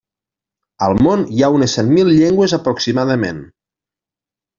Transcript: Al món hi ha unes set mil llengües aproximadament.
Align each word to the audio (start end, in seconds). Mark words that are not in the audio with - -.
Al 0.85 0.95
món 1.07 1.25
hi 1.35 1.43
ha 1.43 1.49
unes 1.57 1.75
set 1.79 1.91
mil 1.97 2.09
llengües 2.13 2.57
aproximadament. 2.59 3.43